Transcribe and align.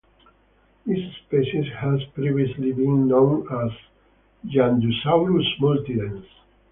This 0.83 0.97
species 1.17 1.67
had 1.79 1.99
previously 2.15 2.71
been 2.71 3.07
known 3.07 3.47
as 3.51 3.69
"Yandusaurus 4.51 5.59
multidens". 5.59 6.25